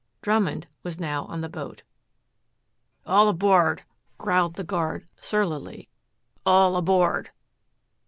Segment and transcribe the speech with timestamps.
[0.23, 1.83] Drummond was now on the boat.
[3.05, 3.83] "All aboard,"
[4.17, 5.89] growled the guard surlily.
[6.43, 7.29] "All aboard."